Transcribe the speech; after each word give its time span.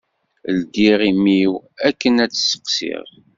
Ldiɣ 0.57 0.99
imi-w 1.09 1.53
akken 1.87 2.15
ad 2.23 2.31
t-steqsiɣ. 2.31 3.05